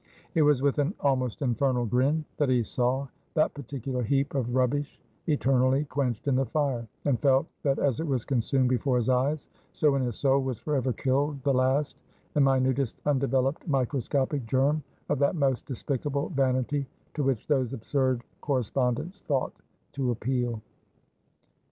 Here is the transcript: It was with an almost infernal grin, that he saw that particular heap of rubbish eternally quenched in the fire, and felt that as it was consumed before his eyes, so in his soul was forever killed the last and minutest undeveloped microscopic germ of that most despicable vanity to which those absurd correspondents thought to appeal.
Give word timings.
It 0.33 0.41
was 0.41 0.63
with 0.63 0.79
an 0.79 0.95
almost 1.01 1.43
infernal 1.43 1.85
grin, 1.85 2.25
that 2.37 2.49
he 2.49 2.63
saw 2.63 3.07
that 3.35 3.53
particular 3.53 4.01
heap 4.01 4.33
of 4.33 4.55
rubbish 4.55 4.99
eternally 5.27 5.85
quenched 5.85 6.27
in 6.27 6.35
the 6.37 6.47
fire, 6.47 6.87
and 7.05 7.19
felt 7.19 7.45
that 7.61 7.77
as 7.77 7.99
it 7.99 8.07
was 8.07 8.25
consumed 8.25 8.69
before 8.69 8.97
his 8.97 9.09
eyes, 9.09 9.47
so 9.73 9.93
in 9.93 10.01
his 10.01 10.15
soul 10.17 10.39
was 10.41 10.57
forever 10.57 10.91
killed 10.91 11.43
the 11.43 11.53
last 11.53 11.99
and 12.33 12.43
minutest 12.43 12.99
undeveloped 13.05 13.67
microscopic 13.67 14.43
germ 14.47 14.81
of 15.07 15.19
that 15.19 15.35
most 15.35 15.67
despicable 15.67 16.29
vanity 16.29 16.87
to 17.13 17.21
which 17.21 17.45
those 17.45 17.71
absurd 17.71 18.23
correspondents 18.41 19.21
thought 19.27 19.53
to 19.93 20.09
appeal. 20.09 20.63